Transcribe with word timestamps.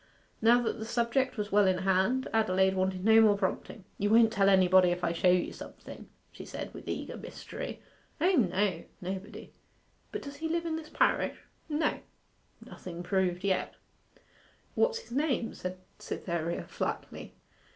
Now 0.41 0.59
that 0.63 0.79
the 0.79 0.85
subject 0.85 1.37
was 1.37 1.51
well 1.51 1.67
in 1.67 1.77
hand, 1.83 2.27
Adelaide 2.33 2.73
wanted 2.75 3.05
no 3.05 3.21
more 3.21 3.37
prompting. 3.37 3.83
'You 3.99 4.09
won't 4.09 4.33
tell 4.33 4.49
anybody 4.49 4.89
if 4.89 5.03
I 5.03 5.11
show 5.13 5.29
you 5.29 5.53
something?' 5.53 6.09
she 6.31 6.43
said, 6.43 6.73
with 6.73 6.87
eager 6.89 7.15
mystery. 7.17 7.83
'O 8.19 8.31
no, 8.31 8.83
nobody. 8.99 9.53
But 10.11 10.23
does 10.23 10.37
he 10.37 10.49
live 10.49 10.65
in 10.65 10.75
this 10.75 10.89
parish?' 10.89 11.37
'No.' 11.69 11.99
Nothing 12.65 13.03
proved 13.03 13.43
yet. 13.43 13.75
'What's 14.73 14.97
his 14.97 15.11
name?' 15.11 15.53
said 15.53 15.77
Cytherea 15.99 16.63
flatly. 16.63 17.35